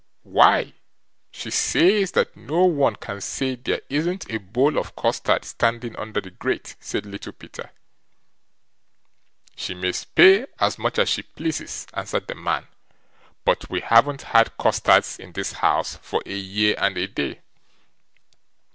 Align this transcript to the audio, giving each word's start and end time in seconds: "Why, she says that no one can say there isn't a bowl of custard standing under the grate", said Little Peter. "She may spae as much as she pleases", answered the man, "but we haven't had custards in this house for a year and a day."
"Why, 0.23 0.73
she 1.29 1.51
says 1.51 2.13
that 2.13 2.35
no 2.35 2.65
one 2.65 2.95
can 2.95 3.21
say 3.21 3.53
there 3.53 3.81
isn't 3.87 4.31
a 4.31 4.37
bowl 4.39 4.79
of 4.79 4.95
custard 4.95 5.45
standing 5.45 5.95
under 5.95 6.19
the 6.19 6.31
grate", 6.31 6.75
said 6.79 7.05
Little 7.05 7.33
Peter. 7.33 7.69
"She 9.55 9.75
may 9.75 9.91
spae 9.91 10.47
as 10.57 10.79
much 10.79 10.97
as 10.97 11.07
she 11.07 11.21
pleases", 11.21 11.85
answered 11.93 12.25
the 12.25 12.33
man, 12.33 12.65
"but 13.45 13.69
we 13.69 13.81
haven't 13.81 14.23
had 14.23 14.57
custards 14.57 15.19
in 15.19 15.33
this 15.33 15.51
house 15.51 15.97
for 15.97 16.23
a 16.25 16.35
year 16.35 16.73
and 16.79 16.97
a 16.97 17.07
day." 17.07 17.41